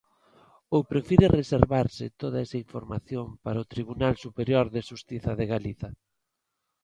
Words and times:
¿Ou 0.75 0.81
prefire 0.91 1.33
reservarse 1.39 2.05
toda 2.21 2.37
esa 2.45 2.61
información 2.65 3.27
para 3.43 3.63
o 3.63 3.69
Tribunal 3.73 4.13
Superior 4.25 4.65
de 4.75 4.81
Xustiza 4.89 5.31
de 5.39 5.45
Galicia? 5.53 5.89